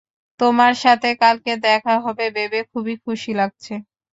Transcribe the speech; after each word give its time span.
তোমার 0.39 0.73
সাথে 0.83 1.09
কালকে 1.21 1.53
দেখা 1.65 1.95
হবে 2.05 2.25
ভেবে 2.35 2.59
খুবই 2.71 2.95
খুশি 3.03 3.31
লাগছে। 3.39 3.73